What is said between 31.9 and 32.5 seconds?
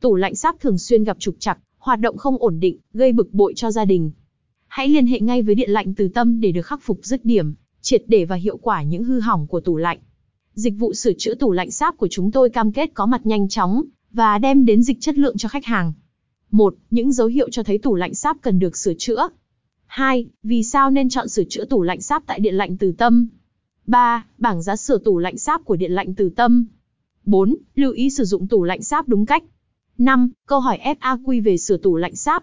lạnh sáp.